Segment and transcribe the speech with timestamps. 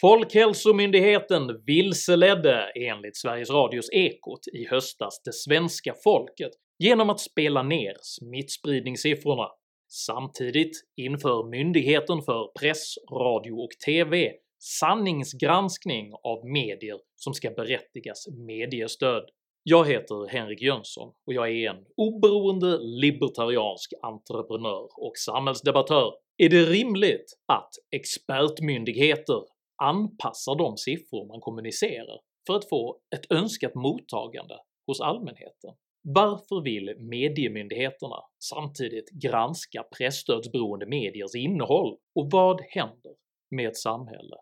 [0.00, 7.96] Folkhälsomyndigheten vilseledde enligt Sveriges Radios Ekot i höstas det svenska folket genom att spela ner
[8.02, 9.48] smittspridningssiffrorna.
[9.88, 19.22] Samtidigt inför Myndigheten för press, radio och TV sanningsgranskning av medier som ska berättigas mediestöd.
[19.62, 26.12] Jag heter Henrik Jönsson och jag är en oberoende libertariansk entreprenör och samhällsdebattör.
[26.38, 33.74] Är det rimligt att expertmyndigheter anpassar de siffror man kommunicerar för att få ett önskat
[33.74, 34.54] mottagande
[34.86, 35.74] hos allmänheten?
[36.02, 43.14] Varför vill mediemyndigheterna samtidigt granska pressstödsberoende mediers innehåll, och vad händer
[43.50, 44.36] med ett samhälle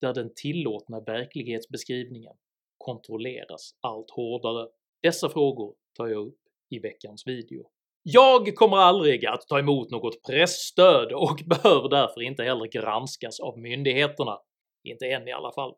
[0.00, 2.32] där den tillåtna verklighetsbeskrivningen
[2.78, 4.68] kontrolleras allt hårdare?
[5.02, 6.38] Dessa frågor tar jag upp
[6.70, 7.70] i veckans video.
[8.02, 13.58] Jag kommer aldrig att ta emot något pressstöd och behöver därför inte heller granskas av
[13.58, 14.38] myndigheterna,
[14.86, 15.74] inte än i alla fall.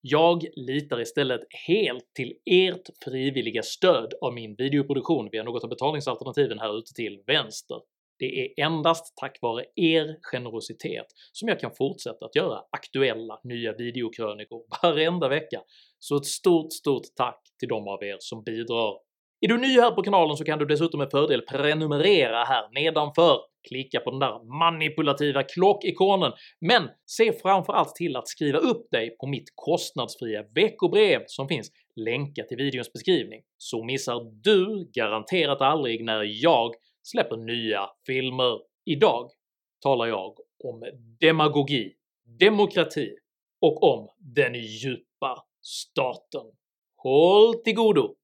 [0.00, 6.58] Jag litar istället helt till ert frivilliga stöd av min videoproduktion via något av betalningsalternativen
[6.58, 7.80] här ute till vänster.
[8.18, 13.72] Det är endast tack vare er generositet som jag kan fortsätta att göra aktuella nya
[13.72, 15.62] videokrönikor varenda vecka,
[15.98, 18.94] så ett stort stort tack till de av er som bidrar.
[19.44, 23.40] Är du ny här på kanalen så kan du dessutom med fördel prenumerera här nedanför,
[23.68, 29.26] klicka på den där manipulativa klockikonen, men se framförallt till att skriva upp dig på
[29.26, 36.22] mitt kostnadsfria veckobrev som finns länkat i videons beskrivning, så missar du garanterat aldrig när
[36.42, 38.58] jag släpper nya filmer.
[38.84, 39.30] Idag
[39.80, 40.84] talar jag om
[41.20, 41.92] demagogi,
[42.40, 43.14] demokrati
[43.60, 46.46] och om den djupa staten.
[46.96, 48.14] Håll till godo!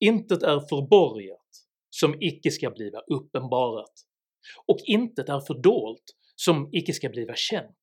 [0.00, 1.46] Intet är förborgat
[1.90, 3.92] som icke ska bliva uppenbarat,
[4.66, 6.04] och intet är fördolt
[6.36, 7.76] som icke ska bliva känt.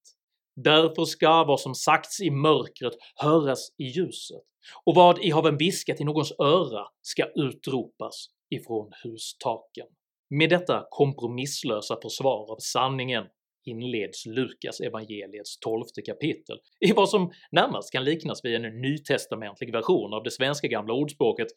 [0.56, 4.44] Därför ska vad som sagts i mörkret höras i ljuset,
[4.84, 9.88] och vad I haven viskat i någons öra ska utropas ifrån hustaken.
[10.30, 13.24] Med detta kompromisslösa försvar av sanningen
[13.66, 20.14] inleds Lukas evangeliets tolfte kapitel i vad som närmast kan liknas vid en nytestamentlig version
[20.14, 21.48] av det svenska gamla ordspråket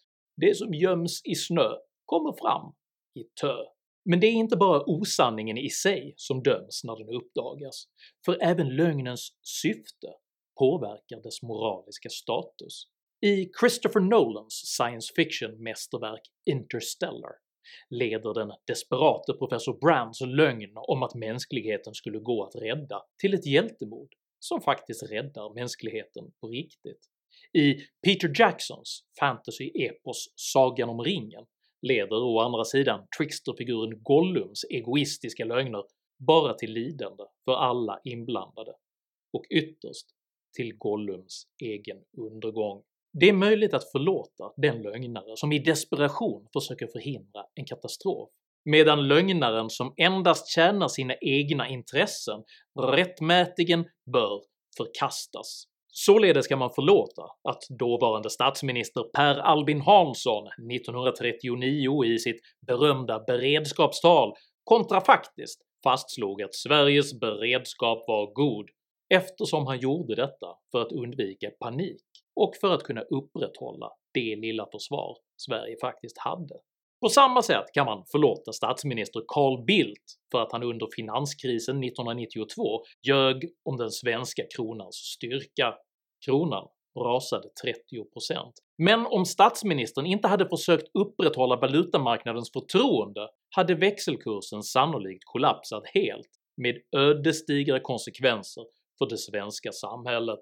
[0.41, 1.71] “det som göms i snö
[2.05, 2.73] kommer fram
[3.15, 3.57] i tö”.
[4.05, 7.85] Men det är inte bara osanningen i sig som döms när den uppdagas,
[8.25, 10.09] för även lögnens syfte
[10.59, 12.85] påverkar dess moraliska status.
[13.27, 17.33] I Christopher Nolans science fiction-mästerverk Interstellar
[17.91, 23.47] leder den desperate professor Brands lögn om att mänskligheten skulle gå att rädda till ett
[23.47, 24.09] hjältemod
[24.39, 27.01] som faktiskt räddar mänskligheten på riktigt.
[27.59, 27.75] I
[28.05, 31.45] Peter Jacksons fantasy-epos Sagan om ringen
[31.83, 35.83] leder å andra sidan tricksterfiguren Gollums egoistiska lögner
[36.27, 38.73] bara till lidande för alla inblandade,
[39.33, 40.07] och ytterst
[40.57, 42.83] till Gollums egen undergång.
[43.13, 48.31] Det är möjligt att förlåta den lögnare som i desperation försöker förhindra en katastrof,
[48.65, 52.43] medan lögnaren som endast tjänar sina egna intressen
[52.81, 54.43] rättmätigen bör
[54.77, 55.70] förkastas.
[55.93, 64.35] Således kan man förlåta att dåvarande statsminister Per Albin Hansson 1939 i sitt berömda beredskapstal
[64.65, 68.71] kontrafaktiskt fastslog att Sveriges beredskap var god
[69.15, 72.05] eftersom han gjorde detta för att undvika panik
[72.37, 76.55] och för att kunna upprätthålla det lilla försvar Sverige faktiskt hade.
[77.01, 82.63] På samma sätt kan man förlåta statsminister Carl Bildt för att han under finanskrisen 1992
[83.09, 85.75] ljög om den svenska kronans styrka.
[86.25, 86.69] Kronan
[86.99, 88.53] rasade 30%.
[88.79, 96.77] Men om statsministern inte hade försökt upprätthålla valutamarknadens förtroende hade växelkursen sannolikt kollapsat helt, med
[96.97, 98.65] ödesdigra konsekvenser
[98.99, 100.41] för det svenska samhället.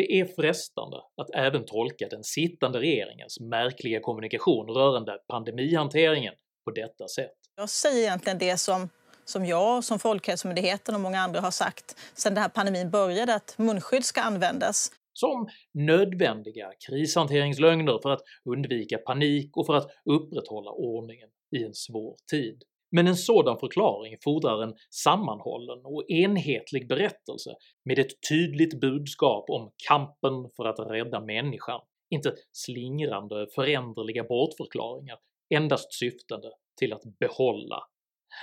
[0.00, 6.34] Det är frestande att även tolka den sittande regeringens märkliga kommunikation rörande pandemihanteringen
[6.64, 7.34] på detta sätt.
[7.56, 8.88] Jag säger egentligen det som,
[9.24, 13.58] som jag, som Folkhälsomyndigheten och många andra har sagt sedan den här pandemin började, att
[13.58, 14.92] munskydd ska användas.
[15.12, 22.16] Som nödvändiga krishanteringslögner för att undvika panik och för att upprätthålla ordningen i en svår
[22.30, 22.62] tid.
[22.90, 27.54] Men en sådan förklaring fordrar en sammanhållen och enhetlig berättelse
[27.84, 35.18] med ett tydligt budskap om kampen för att rädda människan, inte slingrande föränderliga bortförklaringar
[35.54, 36.48] endast syftande
[36.78, 37.82] till att behålla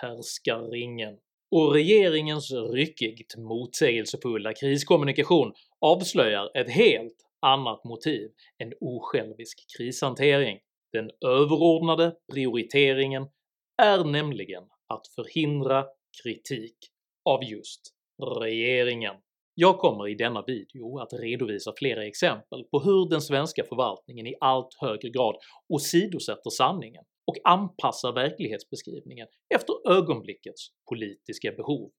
[0.02, 1.18] härskarringen.
[1.52, 8.30] Och regeringens ryckigt motsägelsefulla kriskommunikation avslöjar ett helt annat motiv
[8.64, 10.60] än osjälvisk krishantering.
[10.92, 13.28] Den överordnade prioriteringen
[13.78, 15.86] är nämligen att förhindra
[16.24, 16.78] kritik
[17.26, 17.82] av just
[18.42, 19.16] regeringen.
[19.56, 24.36] Jag kommer i denna video att redovisa flera exempel på hur den svenska förvaltningen i
[24.40, 25.36] allt högre grad
[25.70, 31.92] åsidosätter sanningen och anpassar verklighetsbeskrivningen efter ögonblickets politiska behov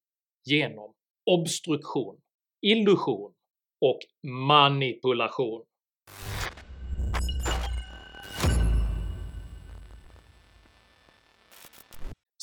[0.44, 0.94] genom
[1.30, 2.20] obstruktion,
[2.60, 3.32] illusion
[3.80, 3.98] och
[4.30, 5.64] manipulation.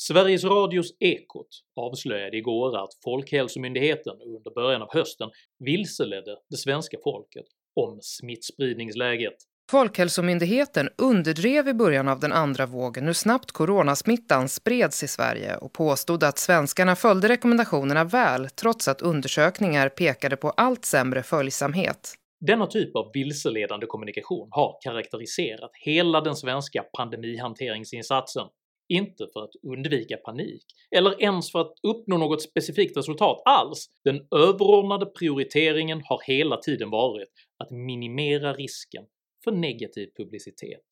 [0.08, 7.44] Sveriges Radios Ekot avslöjade igår att Folkhälsomyndigheten under början av hösten vilseledde det svenska folket
[7.80, 9.34] om smittspridningsläget.
[9.70, 15.72] Folkhälsomyndigheten underdrev i början av den andra vågen hur snabbt coronasmittan spreds i Sverige och
[15.72, 22.14] påstod att svenskarna följde rekommendationerna väl trots att undersökningar pekade på allt sämre följsamhet.
[22.40, 28.46] Denna typ av vilseledande kommunikation har karaktäriserat hela den svenska pandemihanteringsinsatsen
[28.88, 30.64] inte för att undvika panik,
[30.96, 33.86] eller ens för att uppnå något specifikt resultat alls.
[34.04, 37.28] Den överordnade prioriteringen har hela tiden varit
[37.58, 39.04] att minimera risken
[39.44, 40.84] för negativ publicitet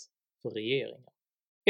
[0.43, 1.11] för regeringen.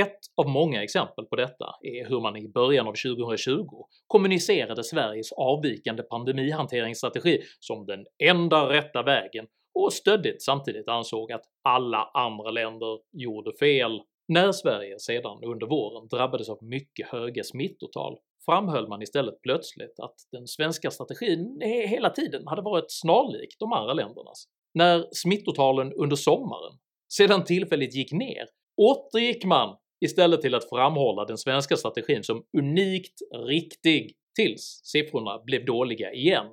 [0.00, 5.32] Ett av många exempel på detta är hur man i början av 2020 kommunicerade Sveriges
[5.32, 12.98] avvikande pandemihanteringsstrategi som den enda rätta vägen och stöddigt samtidigt ansåg att alla andra länder
[13.12, 19.42] gjorde fel när Sverige sedan under våren drabbades av mycket höga smittotal framhöll man istället
[19.42, 24.44] plötsligt att den svenska strategin hela tiden hade varit snarlik de andra ländernas.
[24.74, 26.78] När smittotalen under sommaren
[27.12, 33.18] sedan tillfälligt gick ner återgick man istället till att framhålla den svenska strategin som unikt
[33.46, 36.46] riktig tills siffrorna blev dåliga igen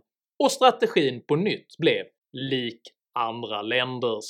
[0.43, 2.81] och strategin på nytt blev lik
[3.19, 4.25] andra länders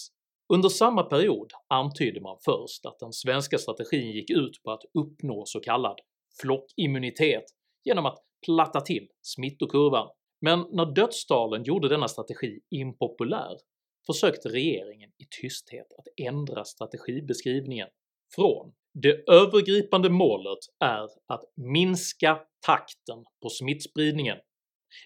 [0.54, 5.46] under samma period antydde man först att den svenska strategin gick ut på att uppnå
[5.46, 6.00] så kallad
[6.42, 7.44] flockimmunitet
[7.84, 10.10] genom att platta till smittokurvan,
[10.42, 13.58] men när dödstalen gjorde denna strategi impopulär
[14.06, 17.88] försökte regeringen i tysthet att ändra strategibeskrivningen.
[18.36, 24.38] Från “det övergripande målet är att minska takten på smittspridningen”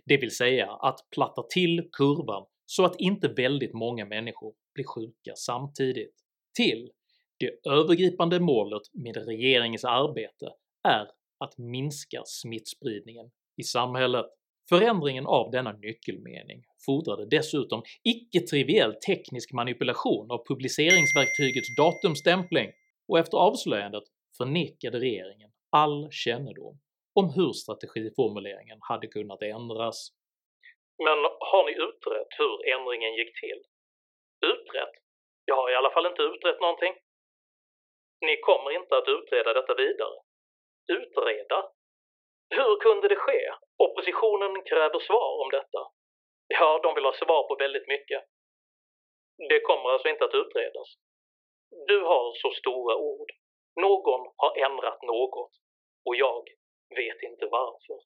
[0.05, 5.35] det vill säga att platta till kurvan så att inte väldigt många människor blir sjuka
[5.35, 6.15] samtidigt,
[6.55, 6.91] till
[7.39, 10.53] “det övergripande målet med regeringens arbete
[10.87, 11.07] är
[11.39, 14.25] att minska smittspridningen i samhället”.
[14.69, 22.71] Förändringen av denna nyckelmening fordrade dessutom icke-triviell teknisk manipulation av publiceringsverktygets datumstämpling
[23.07, 24.03] och efter avslöjandet
[24.37, 26.79] förnekade regeringen all kännedom
[27.13, 30.11] om hur strategiformuleringen hade kunnat ändras.
[30.97, 31.19] Men
[31.51, 33.61] har ni utrett hur ändringen gick till?
[34.53, 34.93] Utrett?
[35.45, 36.95] Jag har i alla fall inte utrett någonting.
[38.21, 40.17] Ni kommer inte att utreda detta vidare.
[40.87, 41.71] Utreda?
[42.49, 43.41] Hur kunde det ske?
[43.77, 45.81] Oppositionen kräver svar om detta.
[46.47, 48.23] Ja, de vill ha svar på väldigt mycket.
[49.49, 50.89] Det kommer alltså inte att utredas.
[51.87, 53.31] Du har så stora ord.
[53.81, 55.51] Någon har ändrat något
[56.05, 56.43] och jag
[56.95, 57.99] vet inte varför.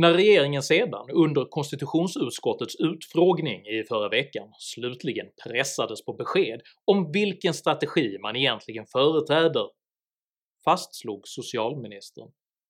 [0.00, 7.54] När regeringen sedan under konstitutionsutskottets utfrågning i förra veckan slutligen pressades på besked om vilken
[7.54, 9.66] strategi man egentligen företräder
[10.64, 12.28] fastslog socialministern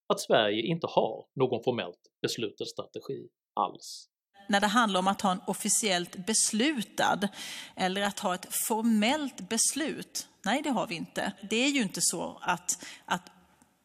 [0.09, 4.09] att Sverige inte har någon formellt beslutad strategi alls.
[4.49, 7.29] När det handlar om att ha en officiellt beslutad
[7.77, 11.33] eller att ha ett formellt beslut, nej det har vi inte.
[11.51, 13.33] Det är ju inte så att, att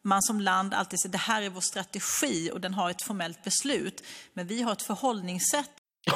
[0.04, 3.44] man som land alltid säger det här är vår strategi och den har ett formellt
[3.44, 4.02] beslut.
[4.32, 5.70] Men vi har ett förhållningssätt.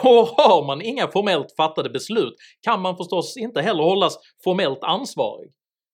[0.05, 5.51] Och har man inga formellt fattade beslut kan man förstås inte heller hållas formellt ansvarig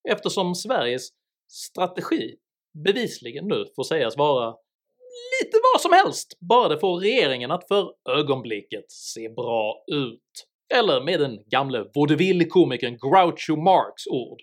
[0.09, 1.09] eftersom Sveriges
[1.49, 2.37] strategi
[2.85, 4.55] bevisligen nu får sägas vara
[5.41, 10.47] lite vad som helst, bara det får regeringen att för ögonblicket se bra ut.
[10.75, 14.39] Eller med den gamle vaudeville-komikern Groucho Marx ord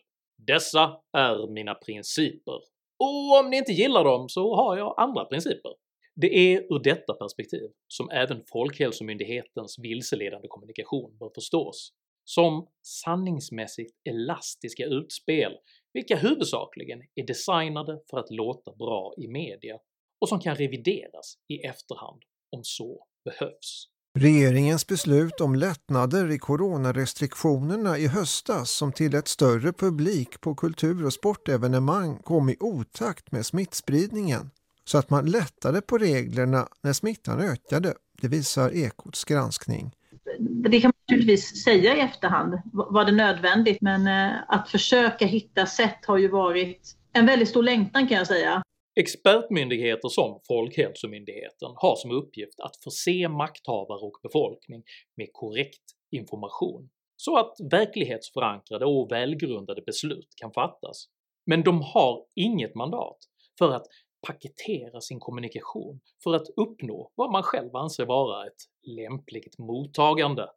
[0.48, 2.60] “Dessa är mina principer
[3.02, 5.72] och om ni inte gillar dem så har jag andra principer.
[6.16, 11.94] Det är ur detta perspektiv som även Folkhälsomyndighetens vilseledande kommunikation bör förstås,
[12.24, 15.52] som sanningsmässigt elastiska utspel
[15.94, 19.80] vilka huvudsakligen är designade för att låta bra i media
[20.22, 23.88] och som kan revideras i efterhand om så behövs.
[24.20, 31.06] Regeringens beslut om lättnader i coronarestriktionerna i höstas som till ett större publik på kultur-
[31.06, 34.52] och sportevenemang kom i otakt med smittspridningen
[34.86, 39.92] så att man lättade på reglerna när smittan ökade, det visar Ekots granskning.
[40.40, 42.62] Det kan man naturligtvis säga i efterhand.
[42.74, 43.78] Var det nödvändigt?
[43.82, 48.28] Men eh, att försöka hitta sätt har ju varit en väldigt stor längtan kan jag
[48.28, 48.64] säga.
[49.02, 54.84] Expertmyndigheter som Folkhälsomyndigheten har som uppgift att förse makthavare och befolkning
[55.16, 61.06] med korrekt information så att verklighetsförankrade och välgrundade beslut kan fattas.
[61.46, 63.18] Men de har inget mandat
[63.60, 63.88] för att
[64.28, 70.48] paketera sin kommunikation för att uppnå vad man själv anser vara ett lämpligt mottagande.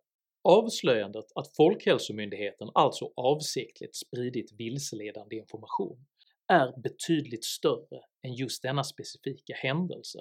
[0.49, 6.07] Avslöjandet att Folkhälsomyndigheten alltså avsiktligt spridit vilseledande information
[6.49, 10.19] är betydligt större än just denna specifika händelse,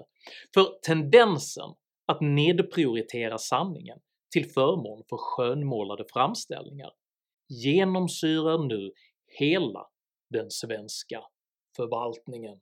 [0.53, 1.69] för tendensen
[2.05, 3.99] att nedprioritera sanningen
[4.31, 6.91] till förmån för skönmålade framställningar
[7.49, 8.91] genomsyrar nu
[9.39, 9.87] hela
[10.29, 11.23] den svenska
[11.75, 12.59] förvaltningen.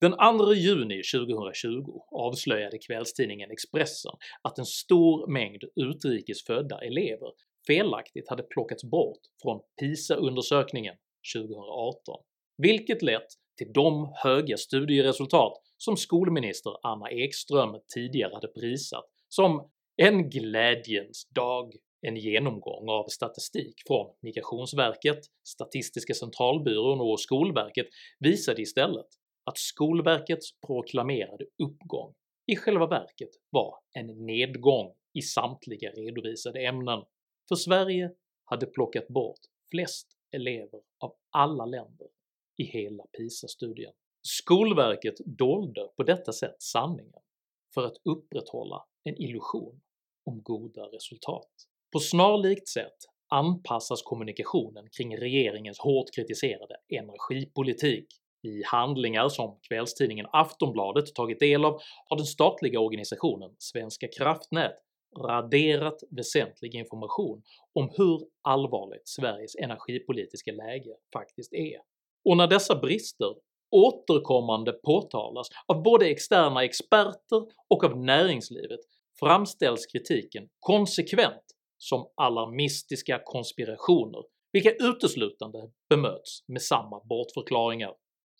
[0.00, 7.32] Den 2 juni 2020 avslöjade kvällstidningen Expressen att en stor mängd utrikesfödda elever
[7.66, 10.94] felaktigt hade plockats bort från PISA-undersökningen
[11.34, 12.22] 2018,
[12.56, 13.26] vilket lett
[13.58, 21.72] till de höga studieresultat som skolminister Anna Ekström tidigare hade prisat som en glädjens dag.
[22.02, 27.86] En genomgång av statistik från Migrationsverket, Statistiska centralbyrån och Skolverket
[28.20, 29.06] visade istället
[29.50, 32.14] att Skolverkets proklamerade uppgång
[32.46, 37.04] i själva verket var en nedgång i samtliga redovisade ämnen,
[37.48, 38.10] för Sverige
[38.44, 39.40] hade plockat bort
[39.70, 42.08] flest elever av alla länder
[42.56, 43.92] i hela PISA-studien.
[44.22, 47.20] Skolverket dolde på detta sätt sanningen
[47.74, 49.80] för att upprätthålla en illusion
[50.24, 51.50] om goda resultat.
[51.92, 58.06] På snarlikt sätt anpassas kommunikationen kring regeringens hårt kritiserade energipolitik
[58.42, 64.76] i handlingar som kvällstidningen Aftonbladet tagit del av har den statliga organisationen Svenska kraftnät
[65.18, 67.42] raderat väsentlig information
[67.74, 71.80] om hur allvarligt Sveriges energipolitiska läge faktiskt är.
[72.24, 73.34] Och när dessa brister
[73.70, 78.80] återkommande påtalas av både externa experter och av näringslivet
[79.20, 81.44] framställs kritiken konsekvent
[81.78, 87.94] som alarmistiska konspirationer vilka uteslutande bemöts med samma bortförklaringar.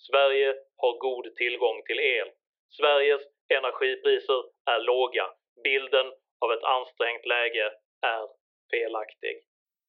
[0.09, 0.51] Sverige
[0.83, 2.29] har god tillgång till el.
[2.79, 3.23] Sveriges
[3.59, 4.41] energipriser
[4.73, 5.27] är låga.
[5.65, 6.07] Bilden
[6.43, 7.67] av ett ansträngt läge
[8.17, 8.25] är
[8.73, 9.35] felaktig.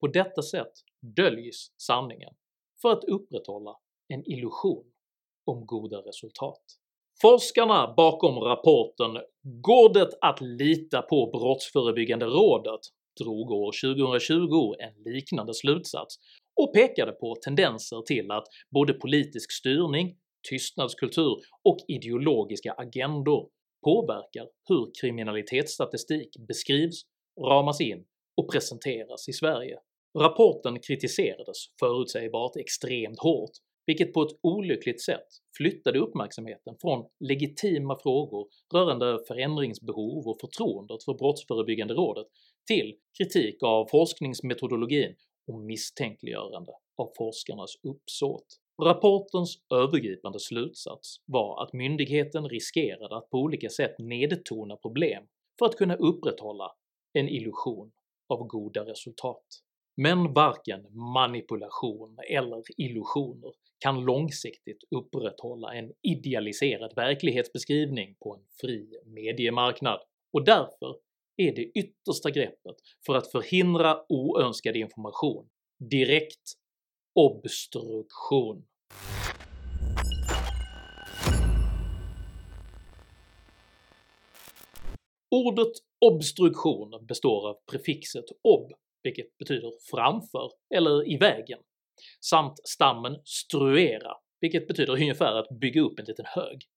[0.01, 0.73] På detta sätt
[1.19, 2.33] döljs sanningen
[2.81, 3.73] för att upprätthålla
[4.13, 4.85] en illusion
[5.45, 6.63] om goda resultat.
[7.21, 9.11] Forskarna bakom rapporten
[9.67, 12.81] “Går det att lita på Brottsförebyggande rådet?”
[13.23, 16.15] drog år 2020 en liknande slutsats
[16.55, 20.15] och pekade på tendenser till att både politisk styrning,
[20.49, 23.49] tystnadskultur och ideologiska agendor
[23.83, 27.01] påverkar hur kriminalitetsstatistik beskrivs,
[27.41, 28.05] ramas in
[28.37, 29.79] och presenteras i Sverige.
[30.19, 33.51] Rapporten kritiserades förutsägbart extremt hårt
[33.85, 35.27] vilket på ett olyckligt sätt
[35.57, 42.27] flyttade uppmärksamheten från legitima frågor rörande förändringsbehov och förtroendet för Brottsförebyggande rådet
[42.67, 45.15] till kritik av forskningsmetodologin
[45.47, 48.45] och misstänkliggörande av forskarnas uppsåt.
[48.83, 55.23] Rapportens övergripande slutsats var att myndigheten riskerade att på olika sätt nedtona problem
[55.59, 56.71] för att kunna upprätthålla
[57.13, 57.91] en illusion
[58.29, 59.45] av goda resultat.
[59.95, 69.99] Men varken manipulation eller illusioner kan långsiktigt upprätthålla en idealiserad verklighetsbeskrivning på en fri mediemarknad,
[70.33, 70.95] och därför
[71.47, 75.49] är det yttersta greppet för att förhindra oönskad information
[75.89, 76.53] direkt
[77.15, 78.65] obstruktion.
[85.29, 85.71] Ordet
[86.05, 88.71] obstruktion består av prefixet ob,
[89.03, 91.59] vilket betyder framför eller i vägen,
[92.25, 96.67] samt stammen struera, vilket betyder ungefär att bygga upp en liten hög.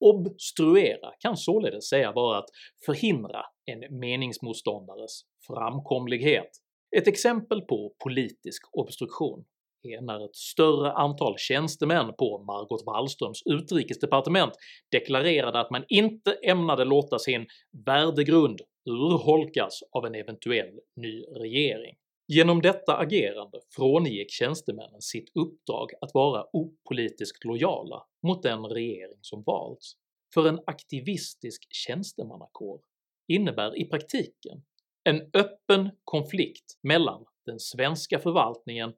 [0.00, 2.48] Obstruera kan således säga vara att
[2.86, 6.50] förhindra en meningsmotståndares framkomlighet.
[6.96, 9.44] Ett exempel på politisk obstruktion
[9.82, 14.52] är när ett större antal tjänstemän på Margot Wallströms utrikesdepartement
[14.92, 17.46] deklarerade att man inte ämnade låta sin
[17.86, 18.60] värdegrund
[18.90, 21.96] urholkas av en eventuell ny regering.
[22.28, 29.42] Genom detta agerande frångick tjänstemännen sitt uppdrag att vara opolitiskt lojala mot den regering som
[29.42, 29.92] valts,
[30.34, 32.80] för en aktivistisk tjänstemannakår
[33.28, 34.62] innebär i praktiken
[35.04, 38.92] en öppen konflikt mellan den svenska förvaltningen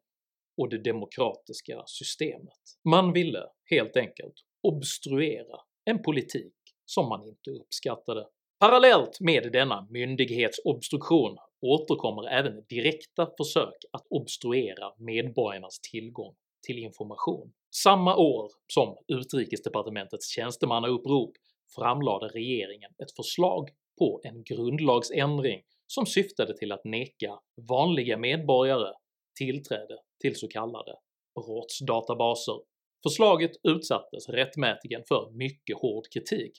[0.57, 2.61] och det demokratiska systemet.
[2.85, 6.55] Man ville helt enkelt obstruera en politik
[6.85, 8.27] som man inte uppskattade.
[8.59, 16.35] Parallellt med denna myndighetsobstruktion återkommer även direkta försök att obstruera medborgarnas tillgång
[16.67, 17.53] till information.
[17.75, 21.33] Samma år som utrikesdepartementets tjänstemannaupprop
[21.75, 27.39] framlade regeringen ett förslag på en grundlagsändring som syftade till att neka
[27.69, 28.93] vanliga medborgare
[29.39, 30.95] tillträde till så kallade
[31.35, 32.61] brottsdatabaser.
[33.03, 36.53] Förslaget utsattes rättmätigen för mycket hård kritik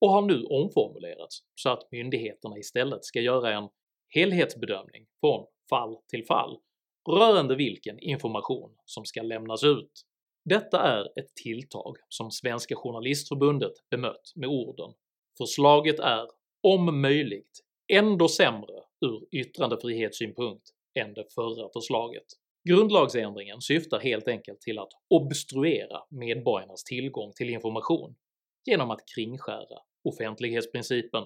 [0.00, 3.68] och har nu omformulerats så att myndigheterna istället ska göra en
[4.10, 6.58] helhetsbedömning från fall till fall
[7.10, 9.92] rörande vilken information som ska lämnas ut.
[10.44, 14.92] Detta är ett tilltag som Svenska Journalistförbundet bemött med orden
[15.38, 16.26] “Förslaget är,
[16.62, 17.60] om möjligt,
[17.92, 20.64] ändå sämre ur yttrandefrihetssynpunkt
[21.00, 22.26] än det förra förslaget.
[22.68, 28.14] Grundlagsändringen syftar helt enkelt till att obstruera medborgarnas tillgång till information
[28.64, 31.24] genom att kringskära offentlighetsprincipen.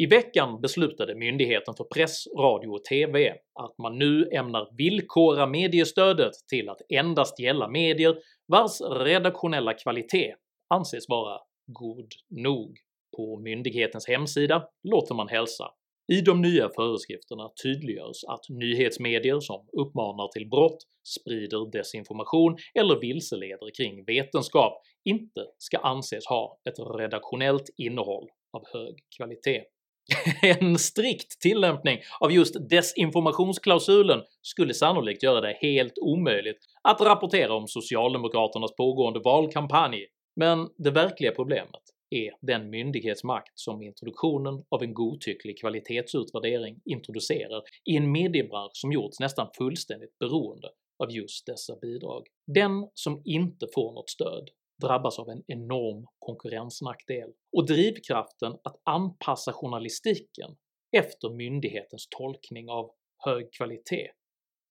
[0.00, 6.32] I veckan beslutade Myndigheten för press, radio och TV att man nu ämnar villkora mediestödet
[6.48, 10.34] till att endast gälla medier vars redaktionella kvalitet
[10.68, 12.78] anses vara god nog.
[13.16, 15.64] På myndighetens hemsida låter man hälsa
[16.12, 23.76] i de nya föreskrifterna tydliggörs att nyhetsmedier som uppmanar till brott, sprider desinformation eller vilseleder
[23.76, 29.64] kring vetenskap inte ska anses ha ett redaktionellt innehåll av hög kvalitet.
[30.42, 37.68] en strikt tillämpning av just desinformationsklausulen skulle sannolikt göra det helt omöjligt att rapportera om
[37.68, 45.58] socialdemokraternas pågående valkampanj, men det verkliga problemet är den myndighetsmakt som introduktionen av en godtycklig
[45.60, 52.26] kvalitetsutvärdering introducerar i en mediebransch som gjorts nästan fullständigt beroende av just dessa bidrag.
[52.46, 59.52] Den som inte får något stöd drabbas av en enorm konkurrensnackdel, och drivkraften att anpassa
[59.52, 60.56] journalistiken
[60.96, 62.90] efter myndighetens tolkning av
[63.24, 64.10] hög kvalitet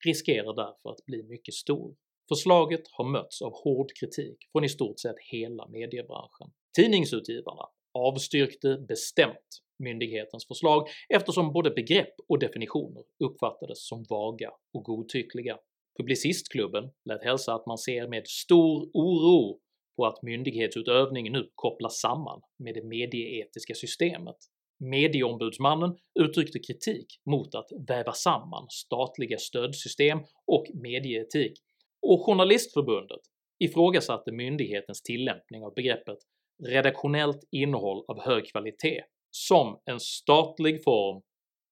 [0.05, 1.95] riskerar därför att bli mycket stor.
[2.29, 6.51] Förslaget har mötts av hård kritik från i stort sett hela mediebranschen.
[6.75, 15.57] Tidningsutgivarna avstyrkte bestämt myndighetens förslag eftersom både begrepp och definitioner uppfattades som vaga och godtyckliga.
[15.97, 19.60] Publicistklubben lät hälsa att man ser med stor oro
[19.99, 24.35] och att myndighetsutövning nu kopplas samman med det medieetiska systemet.
[24.79, 31.53] Medieombudsmannen uttryckte kritik mot att väva samman statliga stödsystem och medieetik,
[32.01, 33.19] och Journalistförbundet
[33.59, 36.17] ifrågasatte myndighetens tillämpning av begreppet
[36.63, 41.21] redaktionellt innehåll av hög kvalitet som en statlig form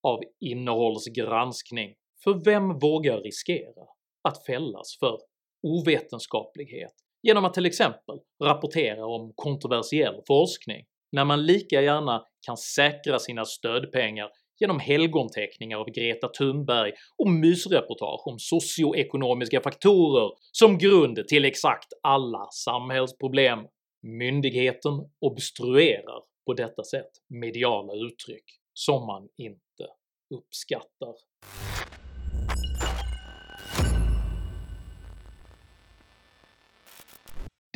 [0.03, 3.83] av innehållsgranskning, för vem vågar riskera
[4.21, 5.17] att fällas för
[5.63, 13.19] ovetenskaplighet genom att till exempel rapportera om kontroversiell forskning när man lika gärna kan säkra
[13.19, 21.45] sina stödpengar genom helgonteckningar av Greta Thunberg och mysreportage om socioekonomiska faktorer som grund till
[21.45, 23.60] exakt alla samhällsproblem.
[24.03, 29.88] Myndigheten obstruerar på detta sätt mediala uttryck som man inte
[30.36, 31.13] uppskattar.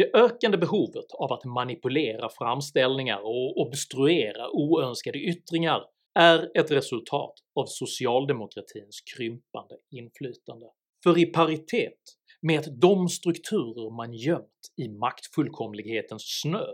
[0.01, 5.81] Det ökande behovet av att manipulera framställningar och obstruera oönskade yttringar
[6.19, 10.65] är ett resultat av socialdemokratins krympande inflytande.
[11.03, 11.99] För i paritet
[12.41, 16.65] med att de strukturer man gömt i maktfullkomlighetens snö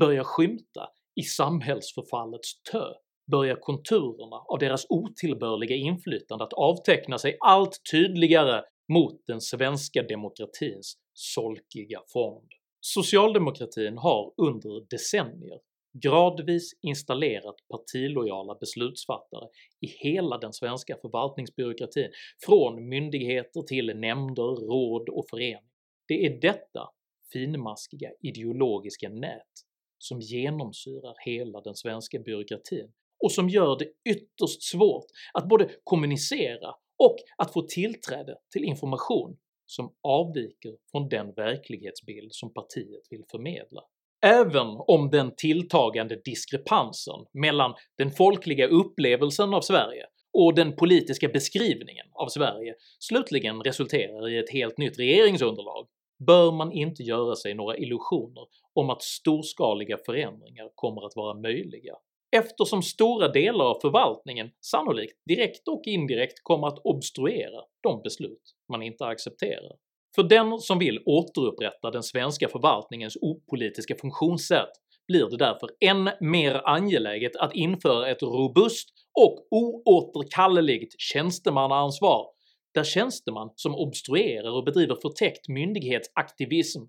[0.00, 0.88] börjar skymta
[1.20, 2.84] i samhällsförfallets tö
[3.30, 8.62] börjar konturerna av deras otillbörliga inflytande att avteckna sig allt tydligare
[8.92, 12.48] mot den svenska demokratins solkiga fond.
[12.94, 15.58] Socialdemokratin har under decennier
[16.02, 19.48] gradvis installerat partilojala beslutsfattare
[19.80, 22.10] i hela den svenska förvaltningsbyråkratin,
[22.46, 25.62] från myndigheter till nämnder, råd och föreningar.
[26.08, 26.88] Det är detta
[27.32, 29.52] finmaskiga ideologiska nät
[29.98, 32.92] som genomsyrar hela den svenska byråkratin
[33.24, 39.36] och som gör det ytterst svårt att både kommunicera och att få tillträde till information
[39.66, 43.82] som avviker från den verklighetsbild som partiet vill förmedla.
[44.24, 52.06] Även om den tilltagande diskrepansen mellan den folkliga upplevelsen av Sverige och den politiska beskrivningen
[52.12, 55.86] av Sverige slutligen resulterar i ett helt nytt regeringsunderlag
[56.18, 61.94] bör man inte göra sig några illusioner om att storskaliga förändringar kommer att vara möjliga,
[62.36, 68.82] eftersom stora delar av förvaltningen sannolikt direkt och indirekt kommer att obstruera de beslut man
[68.82, 69.72] inte accepterar.
[70.14, 74.70] För den som vill återupprätta den svenska förvaltningens opolitiska funktionssätt
[75.08, 78.88] blir det därför än mer angeläget att införa ett robust
[79.20, 82.26] och oåterkalleligt tjänstemannaansvar
[82.74, 86.82] där tjänsteman som obstruerar och bedriver förtäckt myndighetsaktivism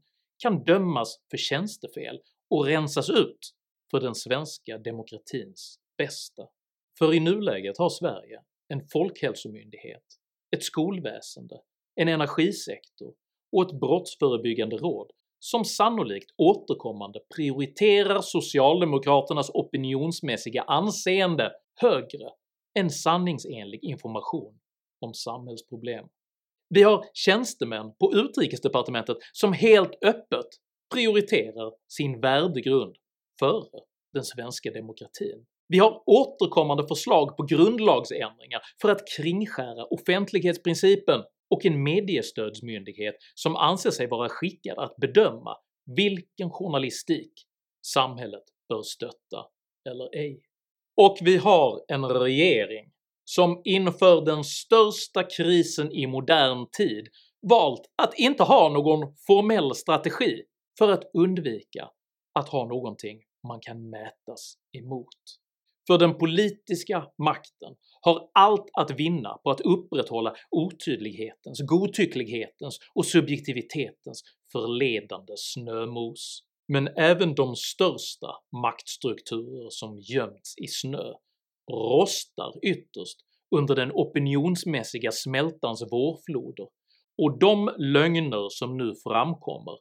[0.43, 2.19] kan dömas för tjänstefel
[2.49, 3.39] och rensas ut
[3.91, 6.47] för den svenska demokratins bästa.
[6.99, 10.03] För i nuläget har Sverige en folkhälsomyndighet,
[10.55, 11.61] ett skolväsende,
[11.95, 13.13] en energisektor
[13.51, 22.29] och ett brottsförebyggande råd som sannolikt återkommande prioriterar socialdemokraternas opinionsmässiga anseende högre
[22.79, 24.59] än sanningsenlig information
[25.01, 26.05] om samhällsproblem.
[26.69, 30.47] Vi har tjänstemän på utrikesdepartementet som helt öppet
[30.93, 32.95] prioriterar sin värdegrund
[33.39, 33.81] före
[34.13, 35.45] den svenska demokratin.
[35.67, 43.91] Vi har återkommande förslag på grundlagsändringar för att kringskära offentlighetsprincipen och en mediestödsmyndighet som anser
[43.91, 45.57] sig vara skickad att bedöma
[45.95, 47.33] vilken journalistik
[47.85, 49.45] samhället bör stötta
[49.89, 50.41] eller ej.
[51.01, 52.91] Och vi har en regering
[53.25, 57.07] som inför den största krisen i modern tid
[57.49, 60.43] valt att inte ha någon formell strategi
[60.77, 61.89] för att undvika
[62.33, 65.17] att ha någonting man kan mätas emot.
[65.87, 74.23] För den politiska makten har allt att vinna på att upprätthålla otydlighetens, godtycklighetens och subjektivitetens
[74.51, 76.43] förledande snömos.
[76.67, 78.27] Men även de största
[78.61, 81.13] maktstrukturer som gömts i snö
[81.71, 83.17] rostar ytterst
[83.55, 86.67] under den opinionsmässiga smältans vårfloder
[87.17, 89.77] och de lögner som nu framkommer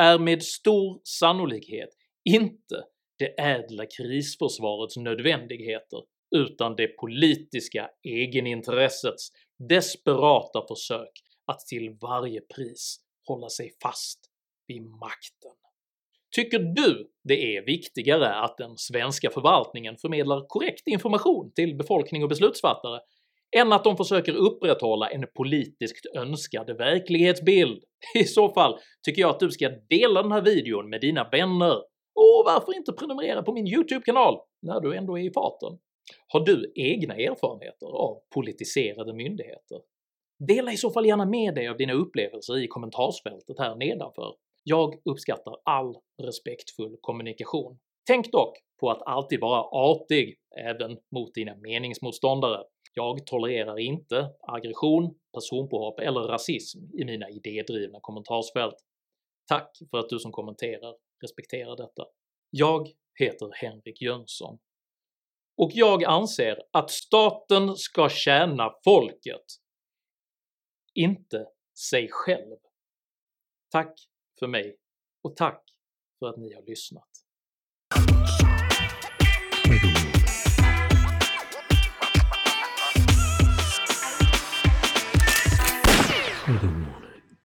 [0.00, 1.88] är med stor sannolikhet
[2.24, 2.84] inte
[3.18, 6.02] det ädla krisförsvarets nödvändigheter
[6.36, 9.28] utan det politiska egenintressets
[9.68, 11.12] desperata försök
[11.46, 14.20] att till varje pris hålla sig fast
[14.66, 15.52] vid makten.
[16.36, 22.28] Tycker du det är viktigare att den svenska förvaltningen förmedlar korrekt information till befolkning och
[22.28, 23.00] beslutsfattare
[23.56, 27.82] än att de försöker upprätthålla en politiskt önskad verklighetsbild?
[28.14, 31.82] I så fall tycker jag att du ska dela den här videon med dina vänner,
[32.18, 35.78] och varför inte prenumerera på min YouTube-kanal när du ändå är i farten?
[36.28, 39.80] Har du egna erfarenheter av politiserade myndigheter?
[40.48, 44.34] Dela i så fall gärna med dig av dina upplevelser i kommentarsfältet här nedanför.
[44.64, 47.78] Jag uppskattar all respektfull kommunikation.
[48.06, 52.64] Tänk dock på att alltid vara artig även mot dina meningsmotståndare.
[52.94, 58.76] Jag tolererar inte aggression, personpåhopp eller rasism i mina idédrivna kommentarsfält.
[59.48, 62.06] Tack för att du som kommenterar Respektera detta.
[62.50, 64.58] Jag heter Henrik Jönsson
[65.56, 69.44] och jag anser att staten ska tjäna folket,
[70.94, 71.46] inte
[71.78, 72.56] sig själv.
[73.70, 73.98] Tack
[74.38, 74.76] för mig
[75.22, 75.64] och tack
[76.18, 77.08] för att ni har lyssnat.
[86.48, 86.87] Mm.